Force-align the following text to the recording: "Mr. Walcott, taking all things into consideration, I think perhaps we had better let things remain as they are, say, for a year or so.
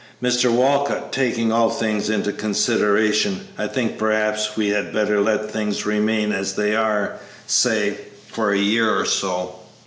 "Mr. 0.19 0.49
Walcott, 0.51 1.13
taking 1.13 1.51
all 1.51 1.69
things 1.69 2.09
into 2.09 2.31
consideration, 2.31 3.47
I 3.55 3.67
think 3.67 3.99
perhaps 3.99 4.57
we 4.57 4.69
had 4.69 4.91
better 4.91 5.21
let 5.21 5.51
things 5.51 5.85
remain 5.85 6.31
as 6.31 6.55
they 6.55 6.75
are, 6.75 7.19
say, 7.45 7.99
for 8.27 8.49
a 8.51 8.57
year 8.57 8.89
or 8.89 9.05
so. 9.05 9.59